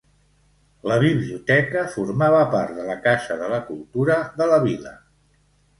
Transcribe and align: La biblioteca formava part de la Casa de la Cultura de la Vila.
La 0.91 0.95
biblioteca 1.03 1.83
formava 1.97 2.41
part 2.57 2.75
de 2.81 2.89
la 2.89 2.97
Casa 3.07 3.41
de 3.45 3.53
la 3.55 3.61
Cultura 3.73 4.21
de 4.43 4.51
la 4.55 4.63
Vila. 4.69 4.99